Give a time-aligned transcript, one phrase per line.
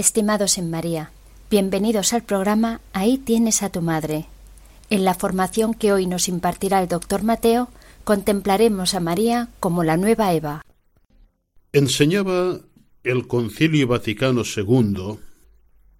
[0.00, 1.12] Estimados en María,
[1.50, 4.24] bienvenidos al programa Ahí tienes a tu madre.
[4.88, 7.68] En la formación que hoy nos impartirá el doctor Mateo,
[8.04, 10.62] contemplaremos a María como la nueva Eva.
[11.74, 12.60] Enseñaba
[13.04, 15.18] el Concilio Vaticano II,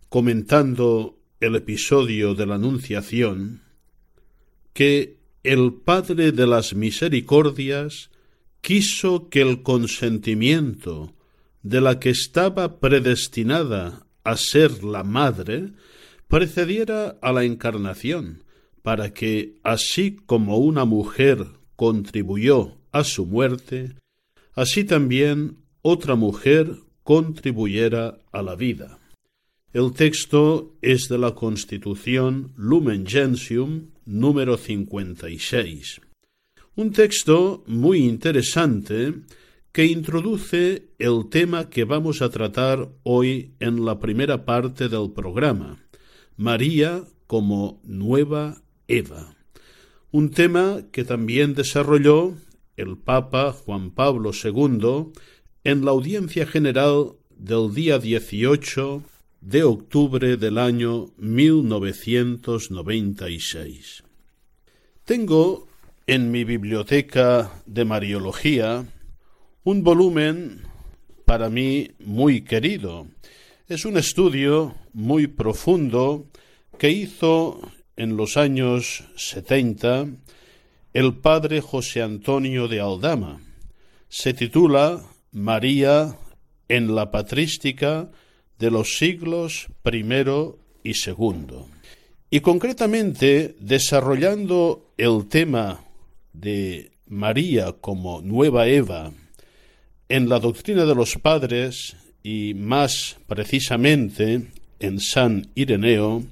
[0.08, 3.60] comentando el episodio de la Anunciación,
[4.72, 8.08] que el Padre de las Misericordias
[8.62, 11.12] quiso que el consentimiento
[11.62, 15.72] de la que estaba predestinada a ser la madre
[16.28, 18.44] precediera a la encarnación,
[18.82, 23.96] para que, así como una mujer contribuyó a su muerte,
[24.54, 28.98] así también otra mujer contribuyera a la vida.
[29.72, 36.00] El texto es de la Constitución Lumen Gentium número 56.
[36.76, 39.14] Un texto muy interesante
[39.72, 45.78] que introduce el tema que vamos a tratar hoy en la primera parte del programa,
[46.36, 49.36] María como nueva Eva.
[50.10, 52.34] Un tema que también desarrolló
[52.76, 55.12] el Papa Juan Pablo II
[55.62, 59.04] en la audiencia general del día 18
[59.40, 64.02] de octubre del año 1996.
[65.04, 65.68] Tengo
[66.08, 68.84] en mi biblioteca de Mariología
[69.62, 70.62] un volumen
[71.26, 73.06] para mí muy querido.
[73.68, 76.26] Es un estudio muy profundo
[76.78, 77.60] que hizo
[77.96, 80.06] en los años 70
[80.94, 83.40] el padre José Antonio de Aldama.
[84.08, 86.16] Se titula María
[86.68, 88.10] en la patrística
[88.58, 91.68] de los siglos primero y segundo.
[92.30, 95.84] Y concretamente, desarrollando el tema
[96.32, 99.12] de María como nueva Eva
[100.10, 104.48] en la doctrina de los padres y más precisamente
[104.80, 106.24] en San Ireneo,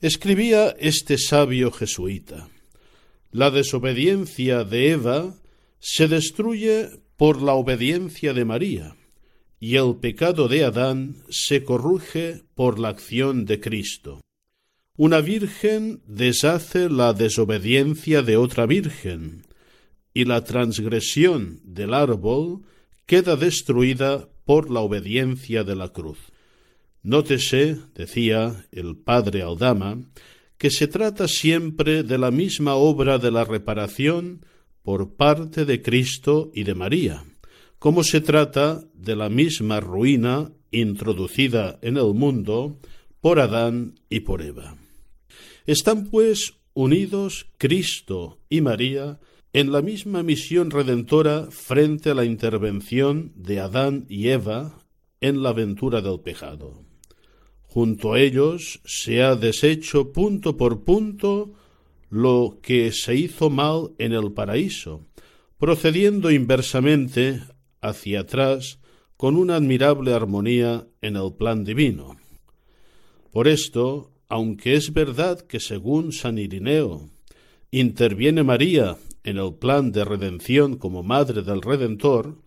[0.00, 2.48] escribía este sabio jesuita.
[3.30, 5.34] La desobediencia de Eva
[5.78, 8.96] se destruye por la obediencia de María,
[9.60, 14.20] y el pecado de Adán se corrige por la acción de Cristo.
[14.96, 19.46] Una virgen deshace la desobediencia de otra virgen,
[20.12, 22.62] y la transgresión del árbol
[23.06, 26.18] queda destruida por la obediencia de la cruz.
[27.02, 29.98] Nótese, decía el padre Aldama,
[30.58, 34.46] que se trata siempre de la misma obra de la reparación
[34.82, 37.24] por parte de Cristo y de María,
[37.78, 42.78] como se trata de la misma ruina introducida en el mundo
[43.20, 44.76] por Adán y por Eva.
[45.66, 49.18] Están, pues, unidos Cristo y María
[49.54, 54.80] en la misma misión redentora frente a la intervención de Adán y Eva
[55.20, 56.82] en la aventura del pecado.
[57.62, 61.52] Junto a ellos se ha deshecho punto por punto
[62.10, 65.06] lo que se hizo mal en el paraíso,
[65.56, 67.40] procediendo inversamente
[67.80, 68.80] hacia atrás
[69.16, 72.16] con una admirable armonía en el plan divino.
[73.30, 77.08] Por esto, aunque es verdad que según San Irineo
[77.70, 82.38] interviene María en el plan de redención como madre del Redentor,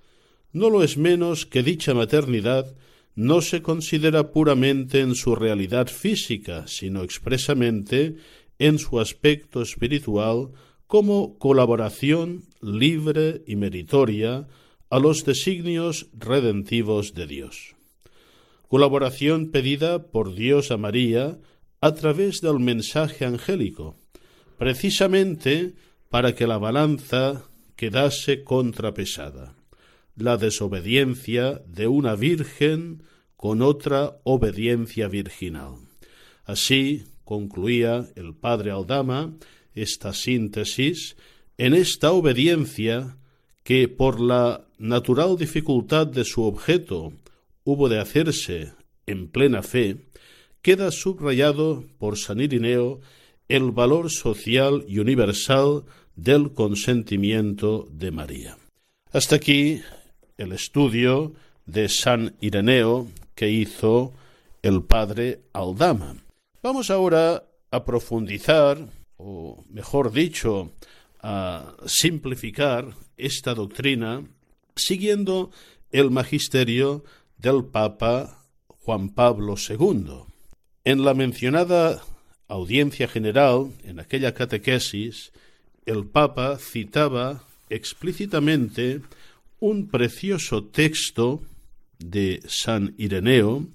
[0.54, 2.76] no lo es menos que dicha maternidad
[3.16, 8.16] no se considera puramente en su realidad física, sino expresamente
[8.60, 10.52] en su aspecto espiritual
[10.86, 14.48] como colaboración libre y meritoria
[14.90, 17.76] a los designios redentivos de Dios.
[18.68, 21.40] Colaboración pedida por Dios a María
[21.82, 23.96] a través del mensaje angélico,
[24.58, 25.74] precisamente
[26.10, 27.44] para que la balanza
[27.76, 29.56] quedase contrapesada
[30.16, 33.04] la desobediencia de una virgen
[33.36, 35.76] con otra obediencia virginal.
[36.44, 39.36] Así concluía el padre Aldama
[39.76, 41.16] esta síntesis
[41.58, 43.18] en esta obediencia
[43.64, 47.14] que por la natural dificultad de su objeto
[47.64, 48.74] hubo de hacerse
[49.06, 50.08] en plena fe,
[50.62, 53.02] queda subrayado por San Irineo
[53.48, 55.84] el valor social y universal
[56.16, 58.58] del consentimiento de María.
[59.12, 59.82] Hasta aquí
[60.38, 61.34] el estudio
[61.66, 64.14] de San Ireneo que hizo
[64.62, 66.16] el padre Aldama.
[66.62, 70.72] Vamos ahora a profundizar, o mejor dicho,
[71.22, 74.24] a simplificar esta doctrina
[74.76, 75.52] siguiendo
[75.92, 77.04] el magisterio
[77.38, 80.24] del Papa Juan Pablo II.
[80.84, 82.02] En la mencionada
[82.48, 85.32] audiencia general, en aquella catequesis,
[85.86, 89.02] el Papa citaba explícitamente
[89.60, 91.42] un precioso texto
[92.00, 93.68] de San Ireneo,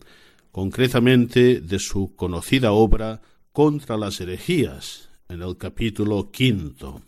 [0.50, 3.20] concretamente de su conocida obra
[3.52, 7.02] Contra las herejías, en el capítulo quinto.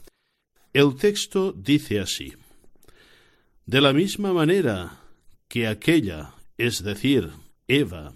[0.75, 2.34] El texto dice así
[3.64, 5.00] De la misma manera
[5.49, 7.31] que aquella, es decir,
[7.66, 8.12] Eva,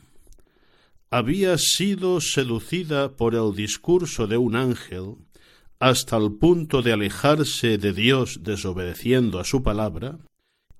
[1.10, 5.16] había sido seducida por el discurso de un ángel
[5.80, 10.18] hasta el punto de alejarse de Dios desobedeciendo a su palabra,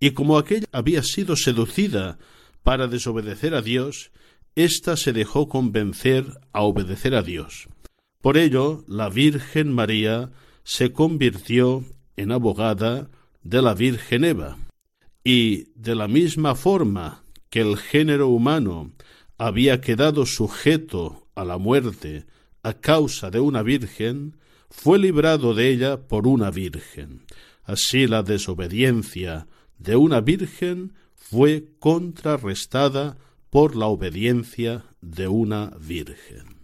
[0.00, 2.18] y como aquella había sido seducida
[2.62, 4.10] para desobedecer a Dios,
[4.54, 7.68] ésta se dejó convencer a obedecer a Dios.
[8.20, 10.30] Por ello, la Virgen María
[10.64, 11.84] se convirtió
[12.16, 13.08] en abogada
[13.42, 14.58] de la Virgen Eva,
[15.24, 18.92] y de la misma forma que el género humano
[19.38, 22.26] había quedado sujeto a la muerte
[22.62, 24.36] a causa de una virgen,
[24.68, 27.24] fue librado de ella por una virgen.
[27.62, 29.46] Así la desobediencia
[29.78, 33.16] de una virgen fue contrarrestada
[33.50, 36.58] por la obediencia de una virgen.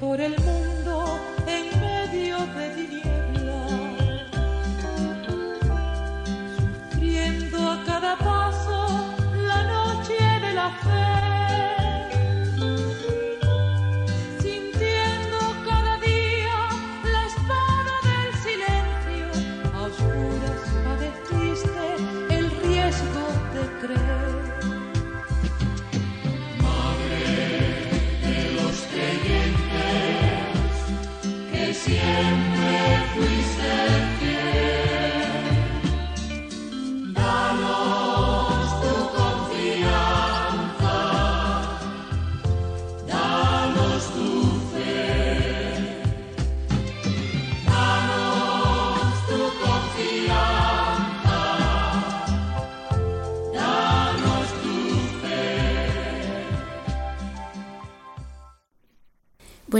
[0.00, 0.71] Por el mundo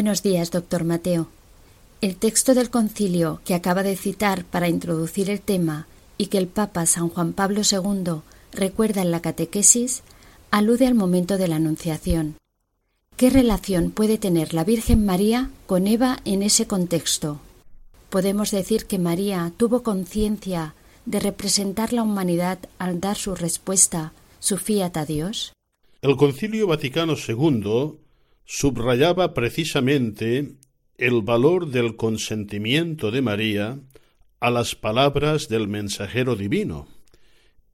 [0.03, 1.29] Buenos días, doctor Mateo.
[2.01, 5.87] El texto del concilio que acaba de citar para introducir el tema
[6.19, 10.03] y que el Papa San Juan Pablo II recuerda en la catequesis
[10.51, 12.35] alude al momento de la Anunciación.
[13.17, 17.39] ¿Qué relación puede tener la Virgen María con Eva en ese contexto?
[18.11, 20.75] ¿Podemos decir que María tuvo conciencia
[21.07, 25.53] de representar la humanidad al dar su respuesta, su fiat a Dios?
[26.01, 28.02] El Concilio Vaticano II
[28.45, 30.57] subrayaba precisamente
[30.99, 33.81] el valor del consentimiento de María
[34.41, 36.89] a las palabras del mensajero divino,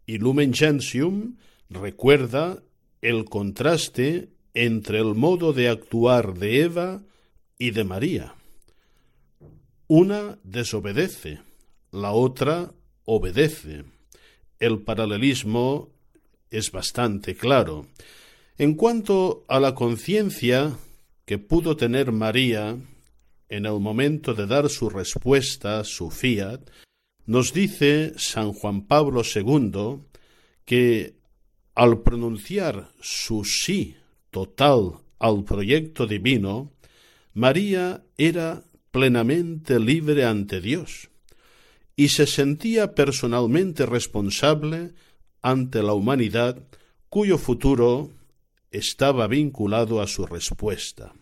[0.07, 1.37] y Lumen Gentium
[1.71, 2.63] recuerda
[3.03, 7.03] el contraste entre el modo de actuar de Eva
[7.59, 8.35] y de María.
[9.87, 11.41] Una desobedece,
[11.93, 12.73] la otra
[13.05, 13.85] obedece.
[14.59, 15.91] El paralelismo
[16.51, 17.87] es bastante claro.
[18.61, 20.77] En cuanto a la conciencia
[21.25, 22.77] que pudo tener María
[23.49, 26.69] en el momento de dar su respuesta, su fiat,
[27.25, 30.01] nos dice San Juan Pablo II
[30.65, 31.15] que
[31.77, 33.95] al pronunciar su sí
[34.33, 36.73] total al proyecto divino,
[37.35, 41.11] María era plenamente libre ante Dios
[41.95, 44.95] y se sentía personalmente responsable
[45.43, 46.61] ante la humanidad
[47.09, 48.18] cuyo futuro
[48.71, 51.15] estaba vinculado a su respuesta.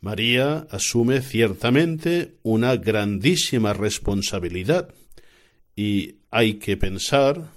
[0.00, 4.94] María asume ciertamente una grandísima responsabilidad
[5.74, 7.50] y hay que pensar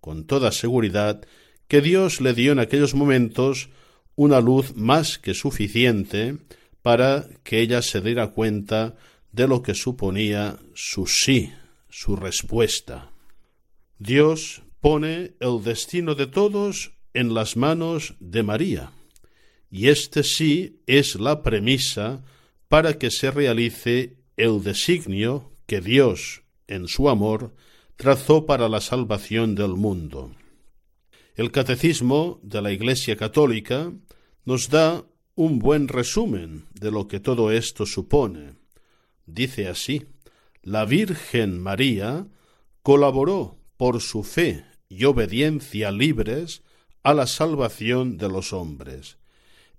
[0.00, 1.24] con toda seguridad
[1.68, 3.68] que Dios le dio en aquellos momentos
[4.16, 6.38] una luz más que suficiente
[6.82, 8.96] para que ella se diera cuenta
[9.32, 11.52] de lo que suponía su sí,
[11.88, 13.10] su respuesta.
[13.98, 18.92] Dios pone el destino de todos en las manos de María,
[19.70, 22.22] y este sí es la premisa
[22.68, 27.54] para que se realice el designio que Dios, en su amor,
[27.96, 30.32] trazó para la salvación del mundo.
[31.36, 33.92] El Catecismo de la Iglesia Católica
[34.44, 35.04] nos da
[35.34, 38.54] un buen resumen de lo que todo esto supone.
[39.26, 40.06] Dice así,
[40.62, 42.26] la Virgen María
[42.82, 46.62] colaboró por su fe y obediencia libres
[47.04, 49.18] a la salvación de los hombres.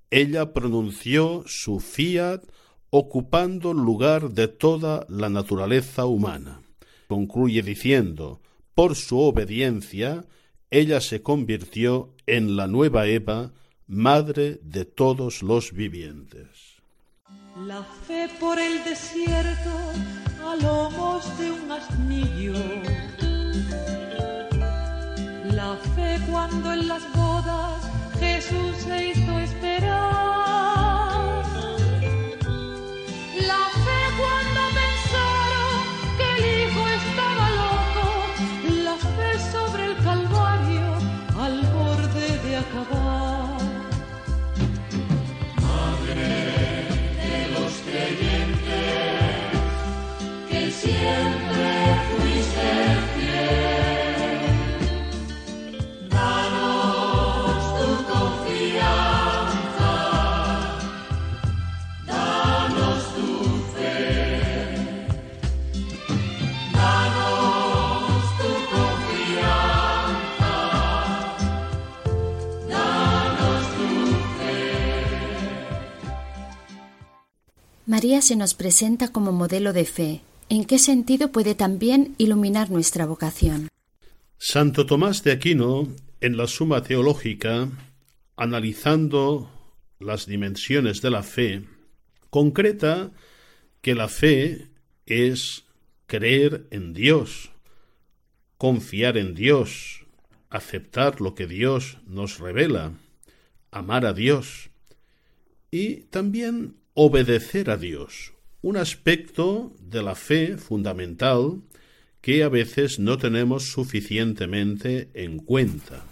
[0.09, 2.43] Ella pronunció su fiat
[2.91, 6.61] ocupando lugar de toda la naturaleza humana.
[7.07, 8.41] Concluye diciendo,
[8.73, 10.25] por su obediencia,
[10.69, 13.51] ella se convirtió en la nueva Eva,
[13.87, 16.75] madre de todos los vivientes.
[17.65, 19.71] La fe por el desierto
[20.43, 23.14] a lomos de un asnillo.
[25.65, 30.64] La fe cuando en las bodas Jesús se hizo esperar.
[78.05, 80.21] Se nos presenta como modelo de fe.
[80.47, 83.67] ¿En qué sentido puede también iluminar nuestra vocación?
[84.37, 85.87] Santo Tomás de Aquino,
[86.21, 87.67] en la Suma Teológica,
[88.37, 89.49] analizando
[89.99, 91.65] las dimensiones de la fe,
[92.29, 93.11] concreta
[93.81, 94.67] que la fe
[95.07, 95.65] es
[96.05, 97.51] creer en Dios,
[98.59, 100.05] confiar en Dios,
[100.51, 102.93] aceptar lo que Dios nos revela,
[103.71, 104.69] amar a Dios
[105.71, 111.61] y también obedecer a Dios, un aspecto de la fe fundamental
[112.21, 116.05] que a veces no tenemos suficientemente en cuenta.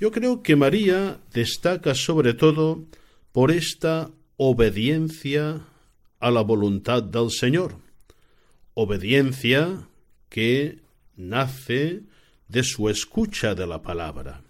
[0.00, 2.84] Yo creo que María destaca sobre todo
[3.30, 5.60] por esta obediencia
[6.18, 7.76] a la voluntad del Señor,
[8.74, 9.88] obediencia
[10.28, 10.80] que
[11.14, 12.02] nace
[12.48, 14.42] de su escucha de la palabra.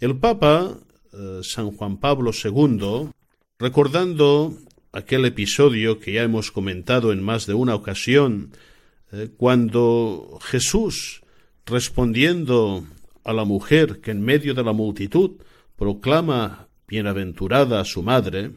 [0.00, 0.78] El Papa
[1.12, 3.08] eh, San Juan Pablo II,
[3.58, 4.56] recordando
[4.92, 8.52] aquel episodio que ya hemos comentado en más de una ocasión,
[9.10, 11.22] eh, cuando Jesús,
[11.66, 12.84] respondiendo
[13.24, 15.32] a la mujer que en medio de la multitud
[15.76, 18.50] proclama bienaventurada a su madre,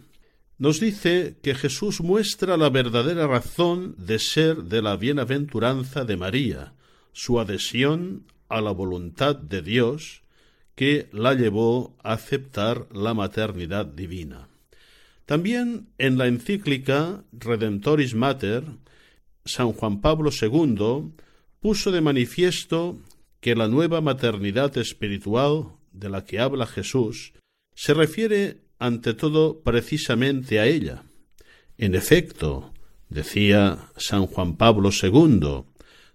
[0.57, 6.73] nos dice que Jesús muestra la verdadera razón de ser de la bienaventuranza de María,
[7.13, 10.21] su adhesión a la voluntad de Dios
[10.75, 14.49] que la llevó a aceptar la maternidad divina.
[15.25, 18.63] También en la encíclica Redemptoris Mater,
[19.43, 21.13] San Juan Pablo II
[21.59, 22.99] puso de manifiesto
[23.39, 27.33] que la nueva maternidad espiritual de la que habla Jesús
[27.73, 31.03] se refiere ante todo precisamente a ella.
[31.77, 32.73] En efecto,
[33.09, 35.63] decía San Juan Pablo II,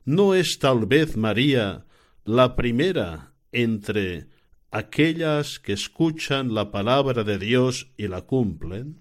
[0.04, 1.84] ¿no es tal vez María
[2.24, 4.26] la primera entre
[4.70, 9.00] aquellas que escuchan la palabra de Dios y la cumplen?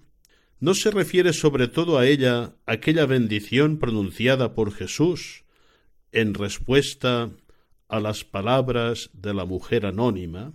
[0.58, 5.44] ¿No se refiere sobre todo a ella aquella bendición pronunciada por Jesús
[6.12, 7.30] en respuesta
[7.88, 10.52] a las palabras de la mujer anónima?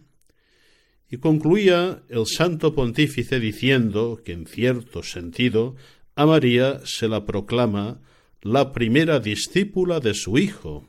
[1.10, 5.76] Y concluía el santo pontífice diciendo que en cierto sentido
[6.16, 8.00] a María se la proclama
[8.42, 10.88] la primera discípula de su Hijo,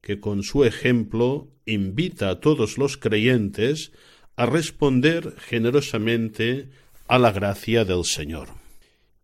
[0.00, 3.92] que con su ejemplo invita a todos los creyentes
[4.36, 6.68] a responder generosamente
[7.06, 8.48] a la gracia del Señor.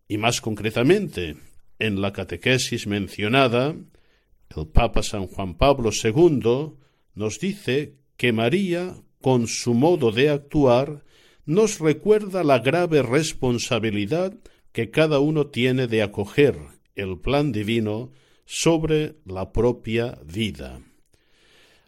[0.07, 1.37] Y más concretamente,
[1.79, 3.75] en la catequesis mencionada,
[4.55, 6.73] el Papa San Juan Pablo II
[7.15, 11.03] nos dice que María, con su modo de actuar,
[11.45, 14.33] nos recuerda la grave responsabilidad
[14.71, 16.57] que cada uno tiene de acoger
[16.95, 18.11] el plan divino
[18.45, 20.81] sobre la propia vida.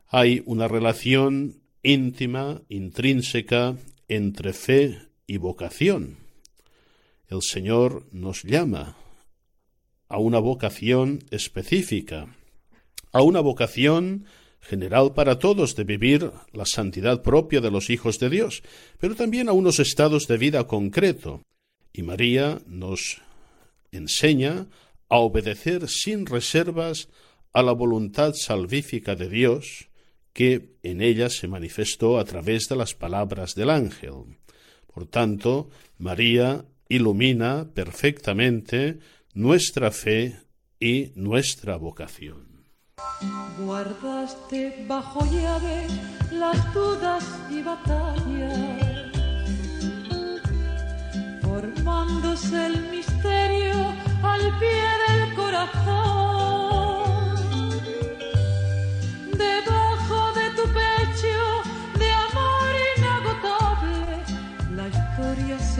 [0.09, 3.75] Hay una relación íntima, intrínseca,
[4.07, 6.17] entre fe y vocación.
[7.27, 8.95] El Señor nos llama
[10.07, 12.33] a una vocación específica,
[13.11, 14.25] a una vocación
[14.61, 18.63] general para todos de vivir la santidad propia de los hijos de Dios,
[18.99, 21.41] pero también a unos estados de vida concreto.
[21.91, 23.21] Y María nos
[23.91, 24.67] enseña
[25.09, 27.09] a obedecer sin reservas
[27.53, 29.86] a la voluntad salvífica de Dios,
[30.37, 34.37] que en ella se manifestó a través de las palabras del ángel.
[34.93, 38.99] Por tanto, María ilumina perfectamente
[39.33, 40.39] nuestra fe
[40.79, 42.67] y nuestra vocación.
[43.57, 45.87] Guardaste bajo llave
[46.31, 49.11] las dudas y batallas,
[51.41, 53.73] formándose el misterio
[54.21, 56.17] al pie del corazón.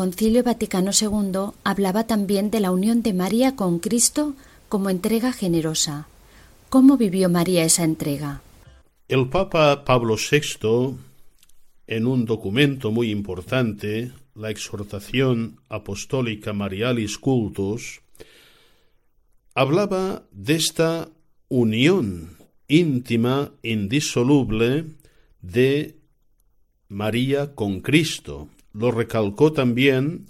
[0.00, 4.34] Concilio Vaticano II hablaba también de la unión de María con Cristo
[4.70, 6.08] como entrega generosa.
[6.70, 8.40] ¿Cómo vivió María esa entrega?
[9.08, 10.96] El Papa Pablo VI,
[11.86, 18.00] en un documento muy importante, la exhortación apostólica Marialis Cultus,
[19.54, 21.10] hablaba de esta
[21.50, 24.86] unión íntima, indisoluble
[25.42, 25.96] de
[26.88, 30.26] María con Cristo, lo recalcó también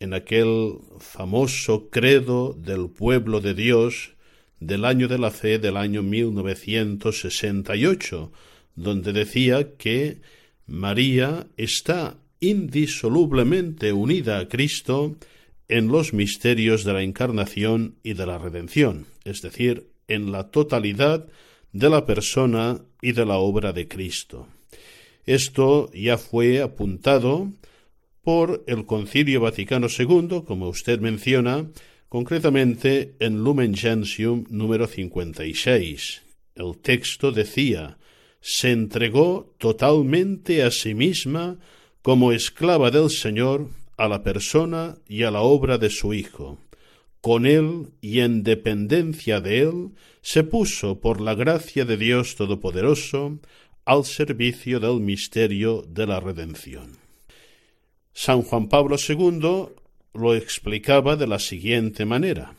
[0.00, 4.14] en aquel famoso credo del pueblo de Dios
[4.58, 8.32] del año de la fe del año 1968,
[8.74, 10.20] donde decía que
[10.66, 15.16] María está indisolublemente unida a Cristo
[15.68, 21.28] en los misterios de la encarnación y de la redención, es decir, en la totalidad
[21.72, 24.48] de la persona y de la obra de Cristo.
[25.24, 27.52] Esto ya fue apuntado
[28.22, 31.68] por el Concilio Vaticano II, como usted menciona,
[32.08, 36.22] concretamente en Lumen Gentium número 56.
[36.54, 37.98] El texto decía,
[38.40, 41.58] se entregó totalmente a sí misma
[42.02, 46.58] como esclava del Señor a la persona y a la obra de su Hijo.
[47.20, 49.90] Con él y en dependencia de él
[50.22, 53.38] se puso por la gracia de Dios Todopoderoso
[53.84, 57.01] al servicio del misterio de la redención.
[58.12, 59.68] San Juan Pablo II
[60.14, 62.54] lo explicaba de la siguiente manera.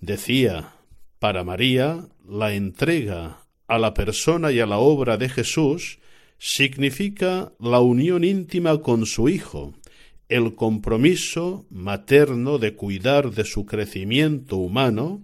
[0.00, 0.74] Decía,
[1.18, 5.98] para María, la entrega a la persona y a la obra de Jesús
[6.38, 9.74] significa la unión íntima con su Hijo,
[10.28, 15.22] el compromiso materno de cuidar de su crecimiento humano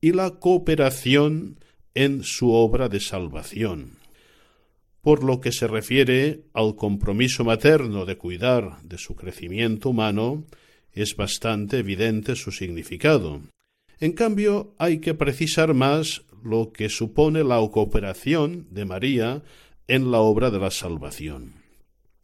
[0.00, 1.58] y la cooperación
[1.94, 3.97] en su obra de salvación
[5.08, 10.44] por lo que se refiere al compromiso materno de cuidar de su crecimiento humano,
[10.92, 13.40] es bastante evidente su significado.
[14.00, 19.42] En cambio, hay que precisar más lo que supone la cooperación de María
[19.86, 21.54] en la obra de la salvación.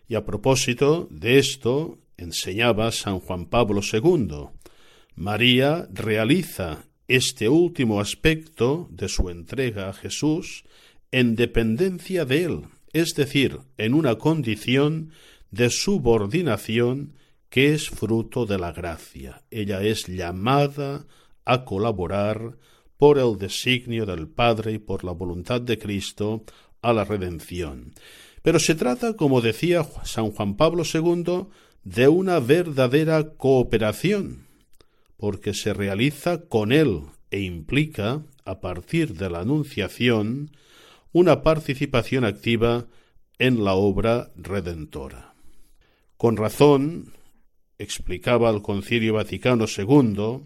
[0.07, 4.49] Y a propósito de esto, enseñaba San Juan Pablo II,
[5.15, 10.65] María realiza este último aspecto de su entrega a Jesús
[11.13, 12.65] en dependencia de Él,
[12.95, 15.11] es decir, en una condición
[15.51, 17.15] de subordinación
[17.51, 19.43] que es fruto de la gracia.
[19.51, 21.07] Ella es llamada
[21.45, 22.57] a colaborar
[22.97, 26.45] por el designio del Padre y por la voluntad de Cristo
[26.83, 27.93] a la redención.
[28.43, 31.47] Pero se trata, como decía San Juan Pablo II,
[31.83, 34.47] de una verdadera cooperación,
[35.17, 40.51] porque se realiza con él e implica, a partir de la Anunciación,
[41.15, 42.89] una participación activa
[43.39, 45.35] en la obra redentora.
[46.17, 47.13] Con razón,
[47.79, 50.41] explicaba el Concilio Vaticano II,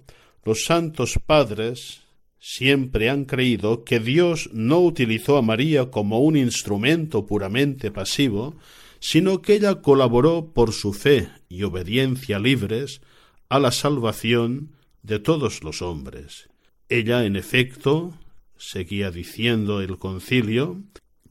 [0.45, 2.03] los santos padres
[2.39, 8.55] siempre han creído que Dios no utilizó a María como un instrumento puramente pasivo,
[9.01, 13.01] sino que ella colaboró por su fe y obediencia libres
[13.49, 16.51] a la salvación de todos los hombres.
[16.91, 18.13] Ella, en efecto,
[18.59, 20.83] seguía diciendo el concilio,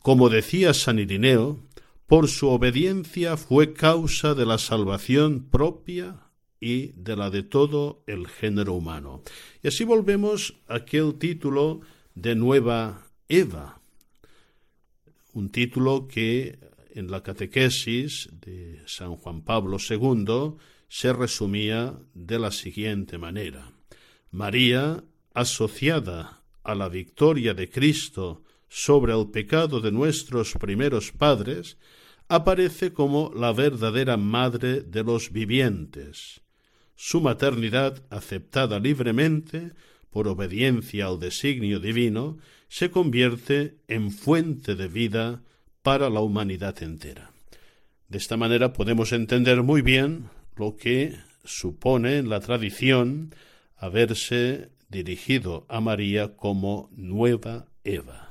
[0.01, 1.59] como decía San Irineo,
[2.07, 8.27] por su obediencia fue causa de la salvación propia y de la de todo el
[8.27, 9.21] género humano.
[9.61, 11.81] Y así volvemos a aquel título
[12.15, 13.81] de Nueva Eva,
[15.33, 16.57] un título que
[16.95, 20.55] en la catequesis de San Juan Pablo II
[20.89, 23.71] se resumía de la siguiente manera.
[24.31, 31.77] María, asociada a la victoria de Cristo sobre el pecado de nuestros primeros padres,
[32.27, 36.41] aparece como la verdadera madre de los vivientes.
[36.95, 39.71] Su maternidad, aceptada libremente
[40.09, 45.43] por obediencia al designio divino, se convierte en fuente de vida
[45.83, 47.31] para la humanidad entera.
[48.09, 53.33] De esta manera podemos entender muy bien lo que supone la tradición
[53.77, 58.26] haberse dirigido a María como nueva Eva.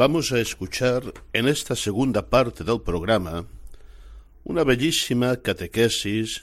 [0.00, 3.44] Vamos a escuchar en esta segunda parte del programa
[4.44, 6.40] una bellísima catequesis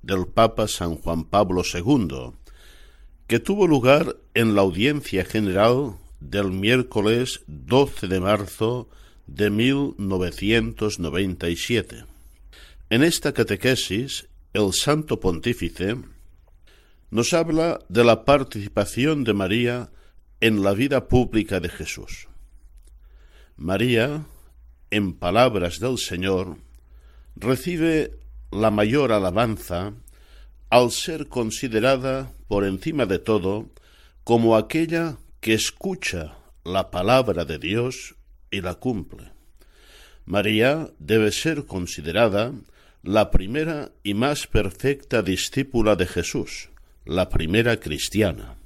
[0.00, 2.34] del Papa San Juan Pablo II,
[3.26, 8.88] que tuvo lugar en la audiencia general del miércoles 12 de marzo
[9.26, 12.04] de 1997.
[12.90, 15.96] En esta catequesis, el Santo Pontífice
[17.10, 19.90] nos habla de la participación de María
[20.40, 22.28] en la vida pública de Jesús.
[23.56, 24.26] María,
[24.90, 26.56] en palabras del Señor,
[27.36, 28.18] recibe
[28.50, 29.94] la mayor alabanza
[30.70, 33.70] al ser considerada por encima de todo
[34.24, 38.16] como aquella que escucha la palabra de Dios
[38.50, 39.30] y la cumple.
[40.24, 42.52] María debe ser considerada
[43.04, 46.70] la primera y más perfecta discípula de Jesús,
[47.04, 48.56] la primera cristiana.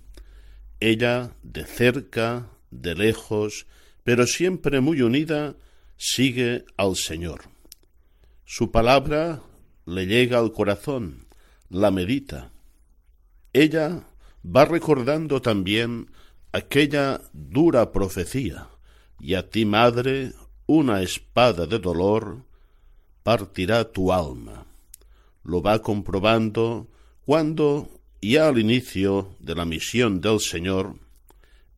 [0.81, 3.67] Ella, de cerca, de lejos,
[4.09, 5.55] pero siempre muy unida,
[5.99, 7.43] sigue al Señor.
[8.47, 9.43] Su palabra
[9.85, 11.27] le llega al corazón,
[11.69, 12.51] la medita.
[13.53, 14.09] Ella
[14.43, 16.11] va recordando también
[16.53, 18.71] aquella dura profecía,
[19.21, 20.33] y a ti, madre,
[20.65, 22.47] una espada de dolor
[23.23, 24.65] partirá tu alma.
[25.45, 26.89] Lo va comprobando
[27.27, 27.91] cuando,
[28.23, 30.95] ya al inicio de la misión del Señor,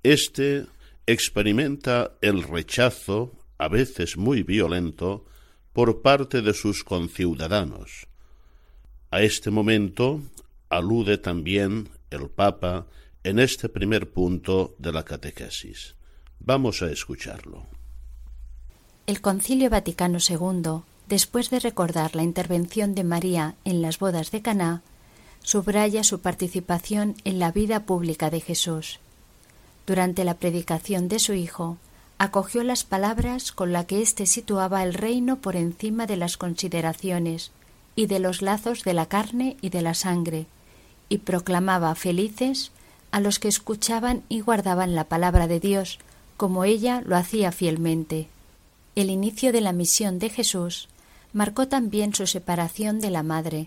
[0.04, 0.66] éste
[1.12, 5.24] experimenta el rechazo, a veces muy violento,
[5.72, 8.06] por parte de sus conciudadanos.
[9.10, 10.20] A este momento
[10.68, 12.86] alude también el Papa
[13.24, 15.94] en este primer punto de la catequesis.
[16.38, 17.66] Vamos a escucharlo.
[19.06, 24.42] El Concilio Vaticano II, después de recordar la intervención de María en las bodas de
[24.42, 24.82] Caná,
[25.42, 29.00] subraya su participación en la vida pública de Jesús.
[29.90, 31.76] Durante la predicación de su Hijo,
[32.16, 37.50] acogió las palabras con las que éste situaba el reino por encima de las consideraciones
[37.96, 40.46] y de los lazos de la carne y de la sangre,
[41.08, 42.70] y proclamaba felices
[43.10, 45.98] a los que escuchaban y guardaban la palabra de Dios,
[46.36, 48.28] como ella lo hacía fielmente.
[48.94, 50.88] El inicio de la misión de Jesús
[51.32, 53.66] marcó también su separación de la madre,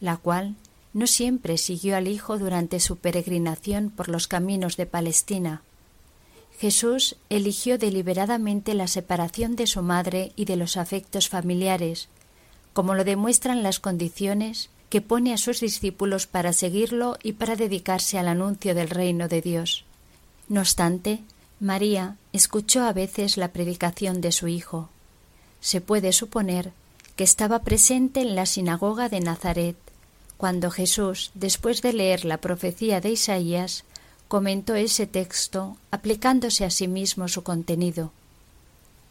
[0.00, 0.54] la cual
[0.92, 5.62] no siempre siguió al Hijo durante su peregrinación por los caminos de Palestina.
[6.58, 12.08] Jesús eligió deliberadamente la separación de su madre y de los afectos familiares,
[12.72, 18.18] como lo demuestran las condiciones que pone a sus discípulos para seguirlo y para dedicarse
[18.18, 19.84] al anuncio del reino de Dios.
[20.48, 21.20] No obstante,
[21.60, 24.88] María escuchó a veces la predicación de su Hijo.
[25.60, 26.72] Se puede suponer
[27.16, 29.76] que estaba presente en la sinagoga de Nazaret,
[30.40, 33.84] cuando Jesús, después de leer la profecía de Isaías,
[34.26, 38.10] comentó ese texto aplicándose a sí mismo su contenido.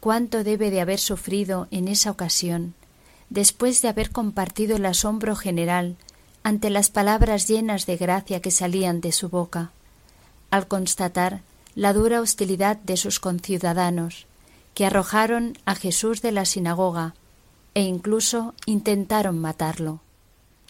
[0.00, 2.74] Cuánto debe de haber sufrido en esa ocasión,
[3.28, 5.94] después de haber compartido el asombro general
[6.42, 9.70] ante las palabras llenas de gracia que salían de su boca,
[10.50, 11.42] al constatar
[11.76, 14.26] la dura hostilidad de sus conciudadanos,
[14.74, 17.14] que arrojaron a Jesús de la sinagoga
[17.74, 20.00] e incluso intentaron matarlo.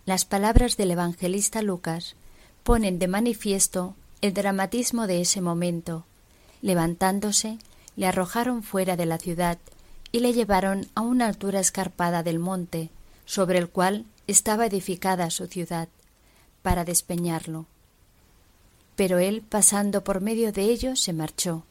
[0.06, 2.16] Las palabras del evangelista Lucas
[2.62, 6.04] ponen de manifiesto el dramatismo de ese momento.
[6.62, 7.58] Levantándose,
[7.96, 9.58] le arrojaron fuera de la ciudad
[10.12, 12.90] y le llevaron a una altura escarpada del monte,
[13.24, 15.88] sobre el cual estaba edificada su ciudad,
[16.62, 17.66] para despeñarlo.
[18.96, 21.64] Pero él, pasando por medio de ellos, se marchó.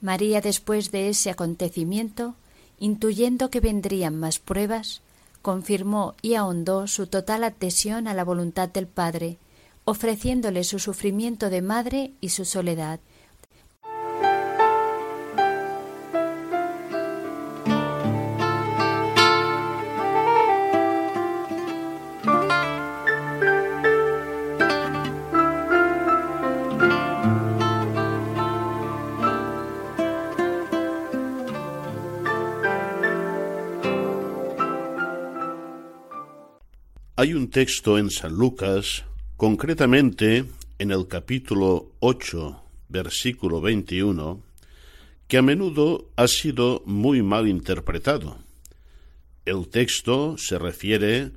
[0.00, 2.34] María, después de ese acontecimiento,
[2.78, 5.00] intuyendo que vendrían más pruebas,
[5.44, 9.36] confirmó y ahondó su total adhesión a la voluntad del Padre,
[9.84, 12.98] ofreciéndole su sufrimiento de madre y su soledad,
[37.24, 39.02] Hay un texto en San Lucas,
[39.38, 40.44] concretamente
[40.78, 44.42] en el capítulo 8, versículo 21,
[45.26, 48.36] que a menudo ha sido muy mal interpretado.
[49.46, 51.30] El texto se refiere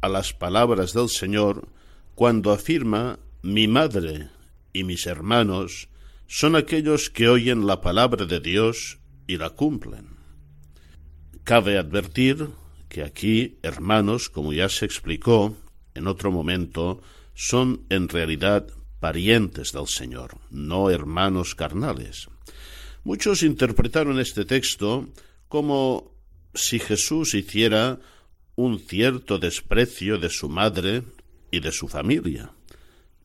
[0.00, 1.68] a las palabras del Señor
[2.14, 4.30] cuando afirma mi madre
[4.72, 5.90] y mis hermanos
[6.26, 10.06] son aquellos que oyen la palabra de Dios y la cumplen.
[11.44, 12.48] Cabe advertir
[12.94, 15.56] que aquí hermanos, como ya se explicó
[15.94, 17.02] en otro momento,
[17.34, 18.68] son en realidad
[19.00, 22.28] parientes del Señor, no hermanos carnales.
[23.02, 25.08] Muchos interpretaron este texto
[25.48, 26.12] como
[26.54, 27.98] si Jesús hiciera
[28.54, 31.02] un cierto desprecio de su madre
[31.50, 32.52] y de su familia.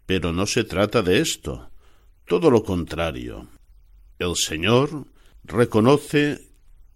[0.08, 1.70] Pero no se trata de esto,
[2.26, 3.48] todo lo contrario.
[4.18, 5.06] El Señor
[5.44, 6.42] reconoce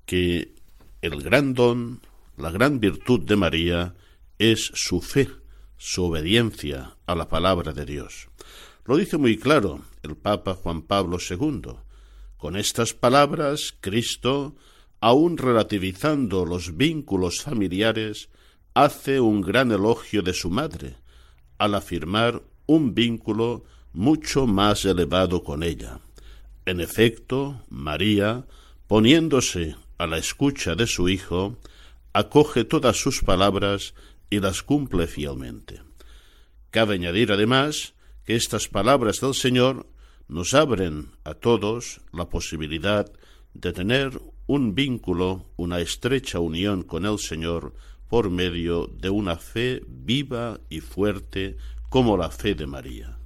[0.08, 0.56] que
[1.04, 2.02] el gran don,
[2.38, 3.96] la gran virtud de María
[4.38, 5.30] es su fe,
[5.78, 8.30] su obediencia a la palabra de Dios.
[8.86, 11.76] Lo dice muy claro el Papa Juan Pablo II.
[12.38, 14.56] Con estas palabras, Cristo,
[15.00, 18.30] aun relativizando los vínculos familiares,
[18.74, 20.98] hace un gran elogio de su madre,
[21.58, 26.00] al afirmar un vínculo mucho más elevado con ella.
[26.66, 28.46] En efecto, María,
[28.88, 31.58] poniéndose a la escucha de su Hijo,
[32.14, 33.94] acoge todas sus palabras
[34.30, 35.82] y las cumple fielmente.
[36.70, 37.94] Cabe añadir además
[38.26, 39.88] que estas palabras del Señor
[40.28, 43.12] nos abren a todos la posibilidad
[43.54, 47.74] de tener un vínculo, una estrecha unión con el Señor
[48.10, 51.58] por medio de una fe viva y fuerte
[51.90, 53.18] como la fe de María.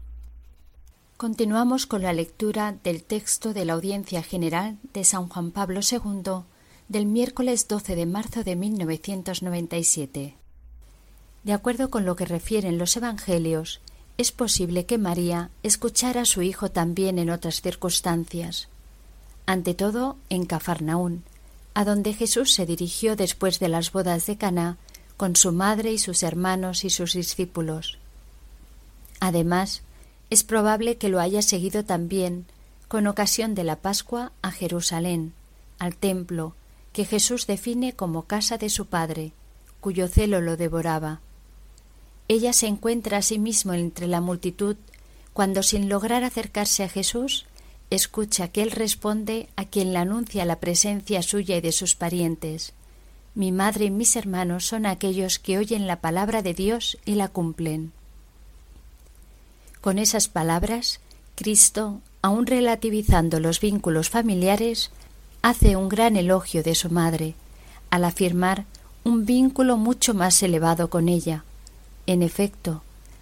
[1.18, 6.44] Continuamos con la lectura del texto de la Audiencia General de San Juan Pablo II
[6.90, 10.36] del miércoles 12 de marzo de 1997.
[11.44, 13.82] De acuerdo con lo que refieren los Evangelios,
[14.18, 18.70] es posible que María escuchara a su hijo también en otras circunstancias.
[19.46, 21.24] Ante todo, en Cafarnaún,
[21.74, 24.78] a donde Jesús se dirigió después de las bodas de Caná
[25.18, 27.98] con su madre y sus hermanos y sus discípulos.
[29.20, 29.82] Además,
[30.30, 32.46] es probable que lo haya seguido también
[32.88, 35.34] con ocasión de la Pascua, a Jerusalén,
[35.80, 36.56] al templo,
[36.98, 39.32] que Jesús define como casa de su Padre,
[39.82, 41.22] cuyo celo lo devoraba.
[42.28, 44.78] Ella se encuentra a sí mismo entre la multitud
[45.32, 47.46] cuando, sin lograr acercarse a Jesús,
[47.92, 52.74] escucha que Él responde a quien le anuncia la presencia suya y de sus parientes.
[53.36, 57.28] Mi madre y mis hermanos son aquellos que oyen la palabra de Dios y la
[57.28, 57.92] cumplen.
[59.82, 61.00] Con esas palabras,
[61.36, 64.90] Cristo, aun relativizando los vínculos familiares,
[65.48, 67.34] hace un gran elogio de su madre,
[67.90, 68.66] al afirmar
[69.06, 71.46] un vínculo mucho más elevado con ella.
[72.06, 72.82] En efecto,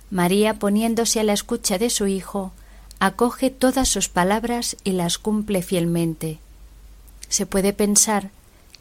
[0.10, 2.52] María, poniéndose a la escucha de su Hijo,
[3.00, 6.40] acoge todas sus palabras y las cumple fielmente.
[7.30, 8.32] Se puede pensar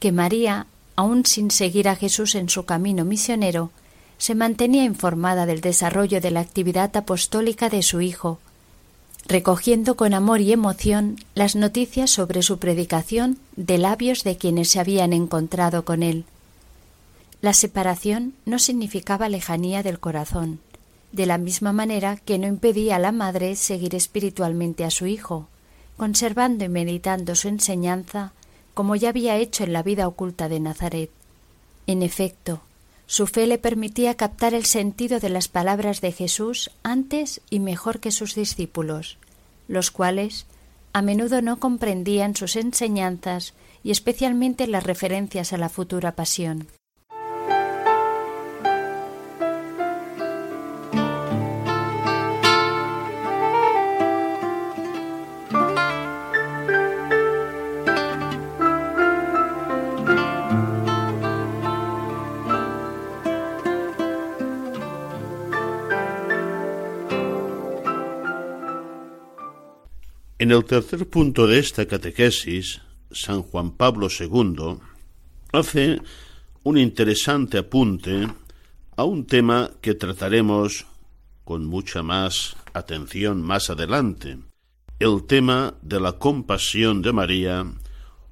[0.00, 3.72] que María, aun sin seguir a Jesús en su camino misionero,
[4.16, 8.38] se mantenía informada del desarrollo de la actividad apostólica de su Hijo,
[9.26, 14.80] recogiendo con amor y emoción las noticias sobre su predicación de labios de quienes se
[14.80, 16.24] habían encontrado con él.
[17.40, 20.60] La separación no significaba lejanía del corazón,
[21.12, 25.48] de la misma manera que no impedía a la madre seguir espiritualmente a su hijo,
[25.96, 28.32] conservando y meditando su enseñanza
[28.74, 31.10] como ya había hecho en la vida oculta de Nazaret.
[31.86, 32.60] En efecto,
[33.06, 38.00] su fe le permitía captar el sentido de las palabras de Jesús antes y mejor
[38.00, 39.18] que sus discípulos,
[39.68, 40.46] los cuales
[40.92, 46.68] a menudo no comprendían sus enseñanzas y especialmente las referencias a la futura pasión.
[70.44, 74.76] En el tercer punto de esta catequesis, San Juan Pablo II
[75.52, 76.02] hace
[76.64, 78.28] un interesante apunte
[78.94, 80.84] a un tema que trataremos
[81.44, 84.36] con mucha más atención más adelante,
[84.98, 87.64] el tema de la compasión de María,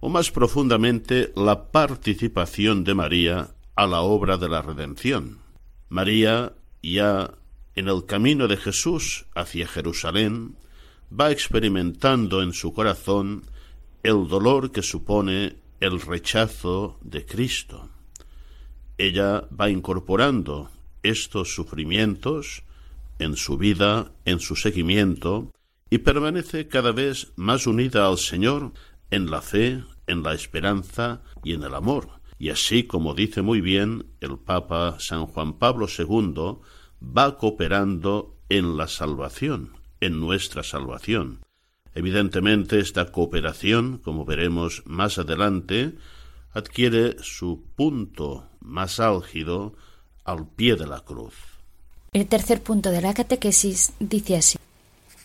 [0.00, 5.38] o más profundamente la participación de María a la obra de la redención.
[5.88, 7.30] María, ya
[7.74, 10.58] en el camino de Jesús hacia Jerusalén,
[11.18, 13.44] va experimentando en su corazón
[14.02, 17.88] el dolor que supone el rechazo de Cristo.
[18.98, 20.70] Ella va incorporando
[21.02, 22.62] estos sufrimientos
[23.18, 25.50] en su vida, en su seguimiento,
[25.90, 28.72] y permanece cada vez más unida al Señor
[29.10, 32.08] en la fe, en la esperanza y en el amor.
[32.38, 36.58] Y así, como dice muy bien el Papa San Juan Pablo II,
[37.02, 41.38] va cooperando en la salvación, en nuestra salvación.
[41.94, 45.94] Evidentemente, esta cooperación, como veremos más adelante,
[46.52, 49.74] adquiere su punto más álgido
[50.24, 51.34] al pie de la cruz.
[52.12, 54.58] El tercer punto de la catequesis dice así.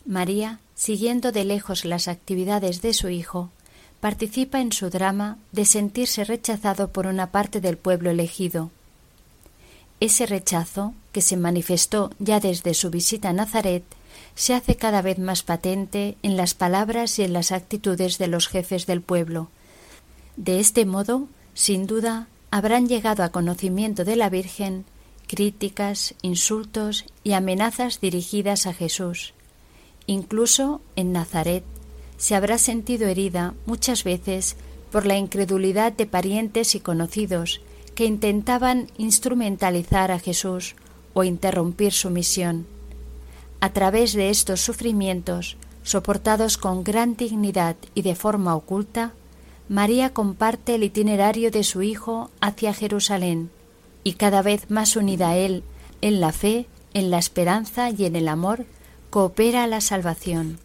[0.05, 3.51] María, siguiendo de lejos las actividades de su hijo,
[3.99, 8.69] participa en su drama de sentirse rechazado por una parte del pueblo elegido.
[9.99, 13.83] Ese rechazo, que se manifestó ya desde su visita a Nazaret,
[14.37, 18.47] se hace cada vez más patente en las palabras y en las actitudes de los
[18.47, 19.49] jefes del pueblo.
[20.35, 24.85] De este modo, sin duda, habrán llegado a conocimiento de la Virgen
[25.27, 29.33] críticas, insultos y amenazas dirigidas a Jesús.
[30.05, 31.63] Incluso en Nazaret
[32.17, 34.55] se habrá sentido herida muchas veces
[34.91, 37.59] por la incredulidad de parientes y conocidos
[37.95, 40.75] que intentaban instrumentalizar a Jesús
[41.15, 42.76] o interrumpir su misión.
[43.59, 49.13] A través de estos sufrimientos, soportados con gran dignidad y de forma oculta,
[49.69, 53.49] María comparte el itinerario de su Hijo hacia Jerusalén,
[54.03, 55.63] y cada vez más unida a Él
[56.01, 58.65] en la fe, en la esperanza y en el amor,
[59.09, 60.59] coopera a la salvación.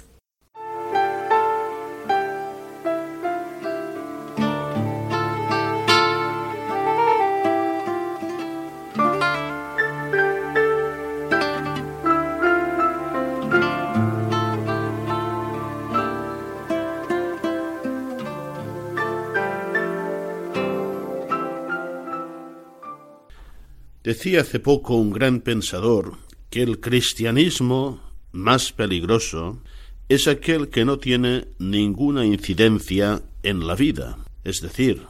[24.04, 26.14] Decía hace poco un gran pensador
[26.50, 28.00] que el cristianismo
[28.32, 29.62] más peligroso
[30.08, 35.02] es aquel que no tiene ninguna incidencia en la vida, es decir,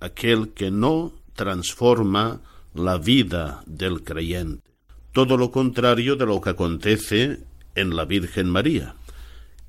[0.00, 2.42] aquel que no transforma
[2.74, 4.62] la vida del creyente.
[5.12, 7.40] Todo lo contrario de lo que acontece
[7.74, 8.96] en la Virgen María,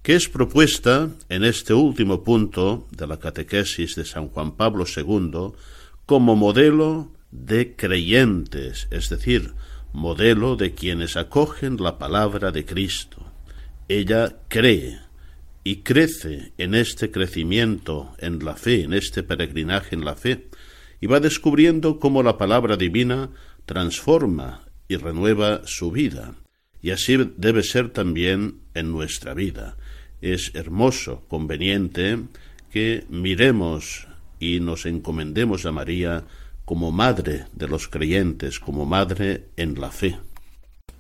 [0.04, 5.54] que es propuesta en este último punto de la catequesis de San Juan Pablo II
[6.06, 9.54] como modelo de creyentes, es decir,
[9.94, 13.26] modelo de quienes acogen la palabra de Cristo.
[13.88, 15.00] Ella cree
[15.64, 20.48] y crece en este crecimiento en la fe, en este peregrinaje en la fe,
[21.02, 23.32] y va descubriendo cómo la palabra divina
[23.66, 26.36] transforma y renueva su vida.
[26.82, 29.78] Y así debe ser también en nuestra vida.
[30.22, 32.20] Es hermoso, conveniente,
[32.72, 34.08] que miremos
[34.40, 36.24] y nos encomendemos a María
[36.68, 40.20] como madre de los creyentes, como madre en la fe.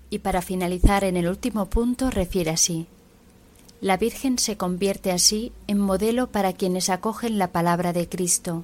[0.10, 2.88] Y para finalizar en el último punto refiere así.
[3.82, 8.64] La Virgen se convierte así en modelo para quienes acogen la palabra de Cristo.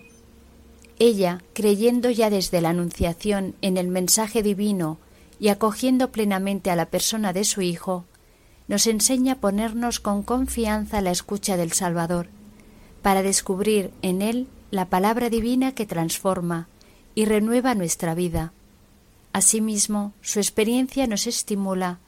[0.97, 4.97] Ella, creyendo ya desde la Anunciación en el mensaje divino
[5.41, 8.05] y acogiendo plenamente a la persona de su Hijo,
[8.69, 12.29] nos enseña a ponernos con confianza a la escucha del Salvador,
[13.01, 16.69] para descubrir en Él la palabra divina que transforma,
[17.15, 18.53] y renueva nuestra vida.
[19.33, 21.99] Asimismo, su experiencia nos estimula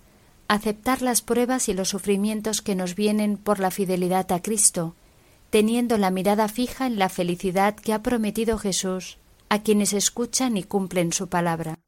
[0.47, 4.95] a aceptar las pruebas y los sufrimientos que nos vienen por la fidelidad a Cristo,
[5.49, 9.17] teniendo la mirada fija en la felicidad que ha prometido Jesús
[9.49, 11.79] a quienes escuchan y cumplen su palabra.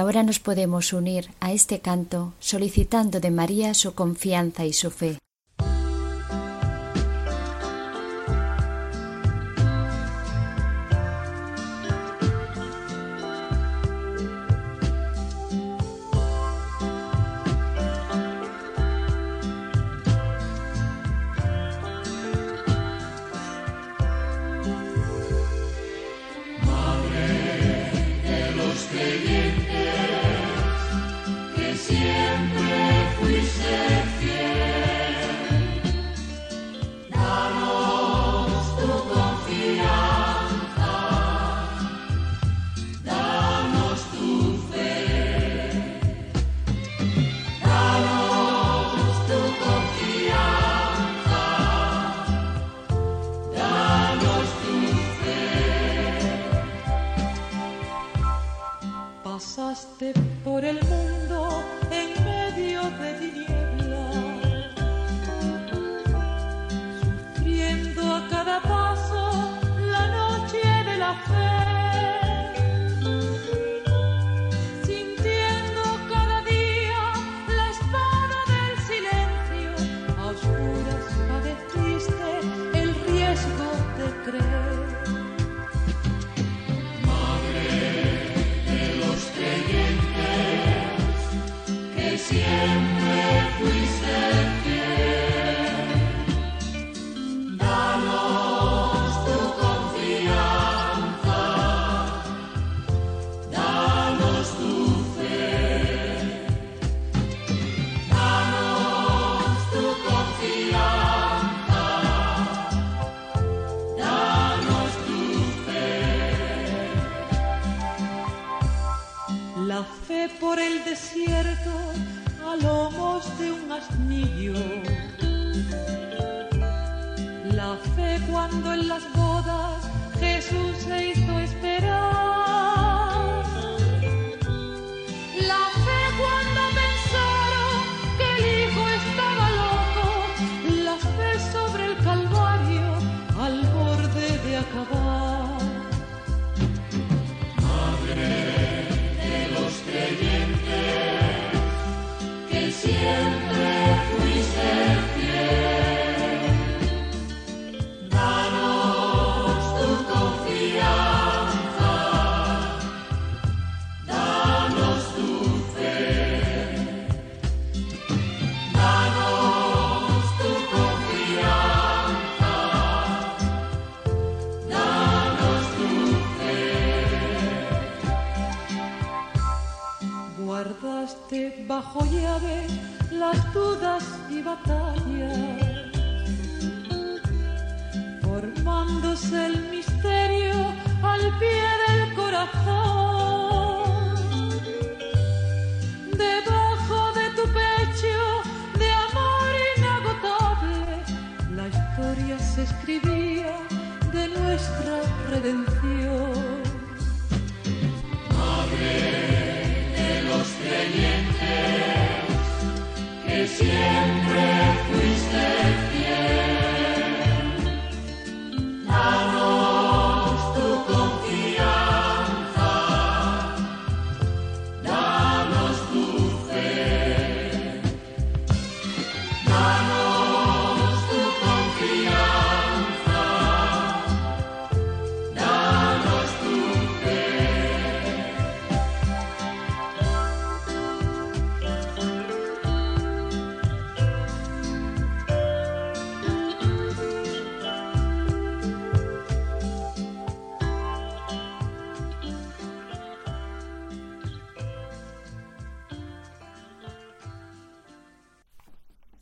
[0.00, 5.18] Ahora nos podemos unir a este canto solicitando de María su confianza y su fe.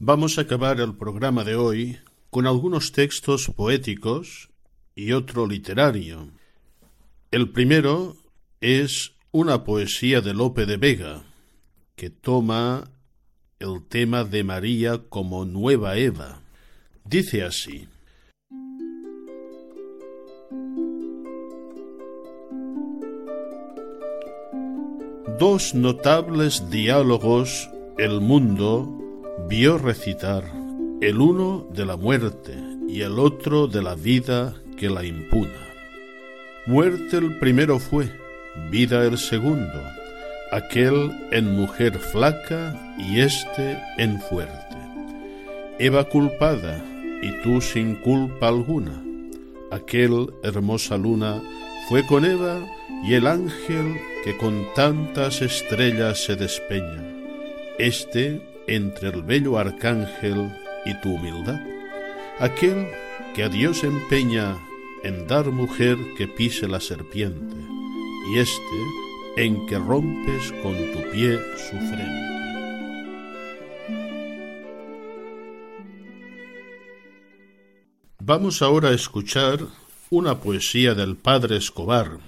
[0.09, 1.99] Vamos a acabar el programa de hoy
[2.31, 4.49] con algunos textos poéticos
[4.95, 6.31] y otro literario.
[7.31, 8.17] El primero
[8.63, 11.25] es una poesía de Lope de Vega,
[11.95, 12.91] que toma
[13.59, 16.41] el tema de María como nueva Eva.
[17.05, 17.87] Dice así.
[25.39, 29.08] Dos notables diálogos el mundo
[29.47, 30.45] vio recitar
[31.01, 32.55] el uno de la muerte
[32.89, 35.69] y el otro de la vida que la impuna.
[36.67, 38.11] Muerte el primero fue,
[38.71, 39.81] vida el segundo,
[40.53, 44.77] aquel en mujer flaca y éste en fuerte.
[45.79, 46.83] Eva culpada
[47.23, 49.03] y tú sin culpa alguna.
[49.71, 51.43] Aquel hermosa luna
[51.89, 52.67] fue con Eva
[53.05, 57.05] y el ángel que con tantas estrellas se despeña.
[57.79, 60.53] Este entre el bello arcángel
[60.85, 61.61] y tu humildad,
[62.39, 62.89] aquel
[63.35, 64.57] que a Dios empeña
[65.03, 67.57] en dar mujer que pise la serpiente,
[68.31, 68.59] y este
[69.37, 72.29] en que rompes con tu pie su frente.
[78.21, 79.61] Vamos ahora a escuchar
[80.11, 82.19] una poesía del padre Escobar.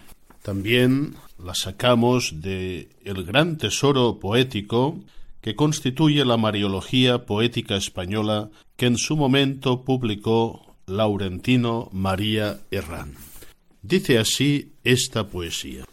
[0.42, 4.98] También la sacamos de El gran tesoro poético
[5.40, 13.14] que constituye la Mariología Poética Española que en su momento publicó Laurentino María Herrán.
[13.82, 15.84] Dice así esta poesía.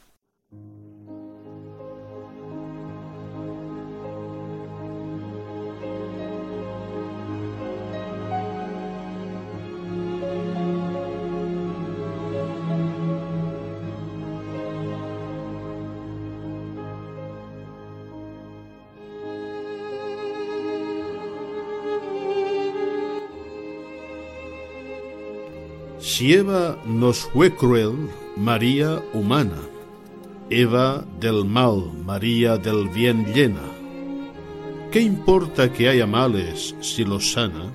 [26.18, 29.62] Si Eva nos fue cruel, María humana,
[30.50, 33.62] Eva del mal, María del bien llena.
[34.92, 37.72] ¿Qué importa que haya males si los sana?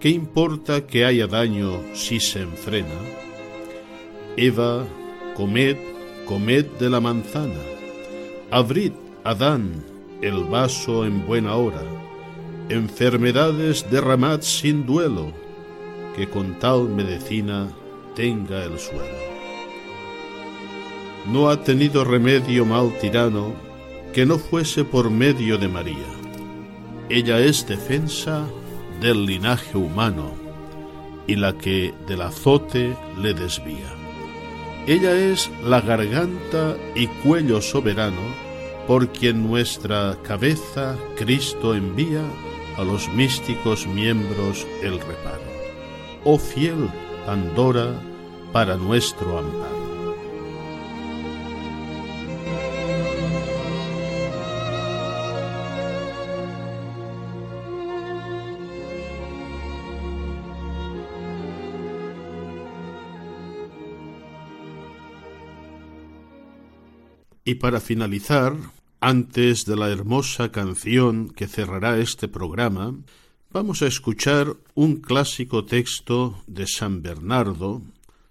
[0.00, 2.98] ¿Qué importa que haya daño si se enfrena?
[4.36, 4.84] Eva,
[5.36, 5.76] comed,
[6.26, 7.62] comed de la manzana.
[8.50, 9.80] Abrid, Adán,
[10.22, 11.84] el vaso en buena hora.
[12.68, 15.43] Enfermedades derramad sin duelo
[16.14, 17.68] que con tal medicina
[18.14, 19.34] tenga el suelo.
[21.26, 23.54] No ha tenido remedio mal tirano
[24.12, 26.06] que no fuese por medio de María.
[27.08, 28.46] Ella es defensa
[29.00, 30.32] del linaje humano
[31.26, 33.92] y la que del azote le desvía.
[34.86, 38.20] Ella es la garganta y cuello soberano
[38.86, 42.22] por quien nuestra cabeza Cristo envía
[42.76, 45.43] a los místicos miembros el reparo
[46.24, 46.90] oh fiel
[47.26, 47.98] Pandora,
[48.52, 49.84] para nuestro amparo.
[67.46, 68.54] Y para finalizar,
[69.00, 72.94] antes de la hermosa canción que cerrará este programa,
[73.54, 77.82] Vamos a escuchar un clásico texto de San Bernardo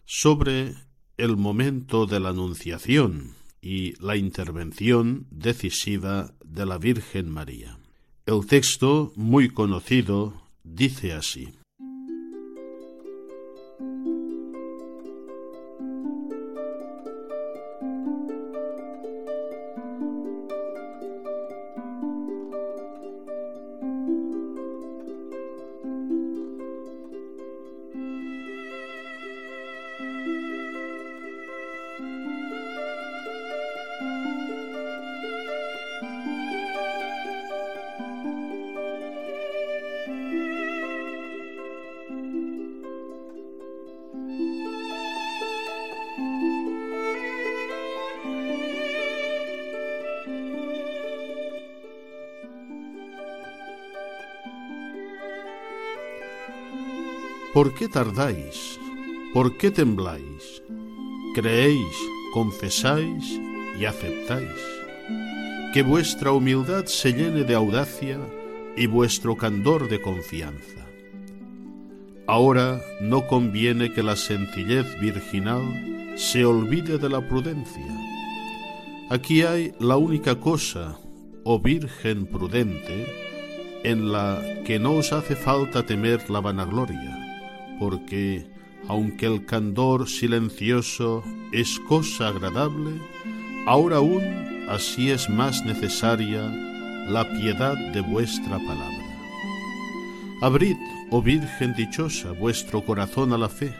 [0.03, 0.75] sobre
[1.15, 7.77] el momento de la Anunciación y la intervención decisiva de la Virgen María.
[8.25, 11.53] El texto, muy conocido, dice así.
[57.53, 58.79] ¿Por qué tardáis?
[59.31, 60.63] ¿Por qué tembláis?
[61.35, 61.95] Creéis,
[62.33, 63.39] confesáis
[63.79, 64.49] y aceptáis.
[65.71, 68.17] Que vuestra humildad se llene de audacia
[68.75, 70.87] y vuestro candor de confianza.
[72.25, 77.85] Ahora no conviene que la sencillez virginal se olvide de la prudencia.
[79.11, 80.97] Aquí hay la única cosa,
[81.43, 83.05] oh Virgen prudente,
[83.83, 87.12] en la que no os hace falta temer la vanagloria,
[87.79, 88.47] porque
[88.87, 92.99] aunque el candor silencioso es cosa agradable,
[93.65, 94.23] ahora aún
[94.69, 96.41] así es más necesaria
[97.07, 99.03] la piedad de vuestra palabra.
[100.41, 100.77] Abrid,
[101.09, 103.73] oh Virgen dichosa, vuestro corazón a la fe,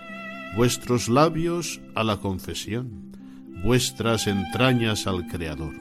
[0.56, 3.12] vuestros labios a la confesión,
[3.64, 5.74] vuestras entrañas al Creador.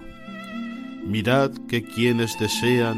[1.04, 2.96] Mirad que quienes desean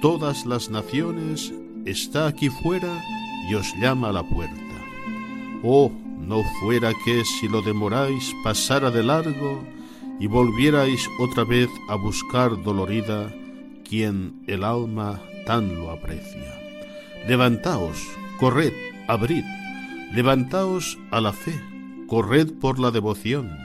[0.00, 1.52] todas las naciones
[1.84, 3.02] está aquí fuera
[3.48, 4.54] y os llama a la puerta.
[5.62, 9.64] Oh, no fuera que si lo demoráis pasara de largo
[10.20, 13.32] y volvierais otra vez a buscar dolorida
[13.88, 16.54] quien el alma tan lo aprecia.
[17.26, 17.98] Levantaos,
[18.38, 18.72] corred,
[19.06, 19.44] abrid,
[20.12, 21.58] levantaos a la fe,
[22.06, 23.56] corred por la devoción,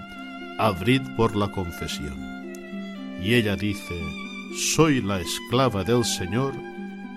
[0.60, 2.16] abrid por la confesión.
[3.22, 4.00] Y ella dice,
[4.56, 6.54] soy la esclava del Señor,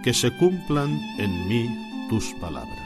[0.02, 2.86] que se cumplan en mí tus palabras.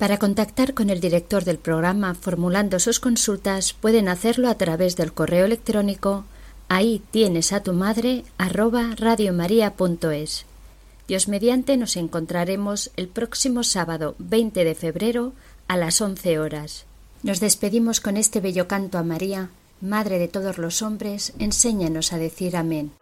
[0.00, 5.12] Para contactar con el director del programa formulando sus consultas pueden hacerlo a través del
[5.12, 6.24] correo electrónico
[6.70, 10.46] ahí tienes a tu madre arroba radiomaria.es.
[11.06, 15.34] Dios mediante nos encontraremos el próximo sábado 20 de febrero
[15.68, 16.86] a las 11 horas.
[17.22, 19.50] Nos despedimos con este bello canto a María,
[19.82, 22.92] Madre de todos los hombres, enséñanos a decir amén.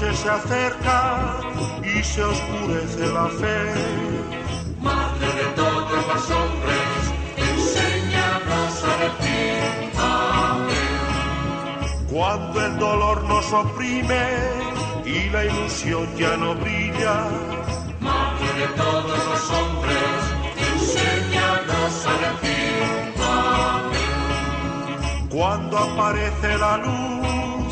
[0.00, 1.40] Noche se acerca
[1.82, 3.74] y se oscurece la fe,
[4.82, 12.06] Madre de todos los hombres, enséñanos a decir amén.
[12.10, 14.26] cuando el dolor nos oprime
[15.04, 17.28] y la ilusión ya no brilla,
[18.00, 20.20] Madre de todos los hombres,
[20.74, 22.82] enséñanos a decir
[23.24, 25.28] amén.
[25.30, 27.65] cuando aparece la luz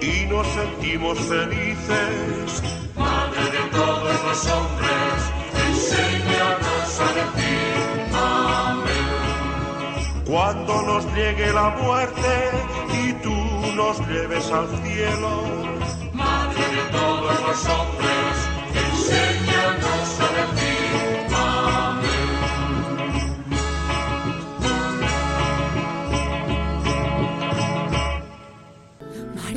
[0.00, 2.62] y nos sentimos felices,
[2.96, 5.32] Madre de todos los hombres,
[5.68, 10.24] enséñanos a decir amén.
[10.26, 12.50] cuando nos llegue la muerte
[13.02, 13.34] y tú
[13.74, 15.30] nos lleves al cielo.
[16.12, 18.29] Madre de todos los hombres,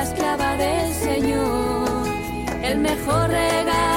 [0.00, 2.06] la esclava del Señor.
[2.62, 3.89] El mejor regalo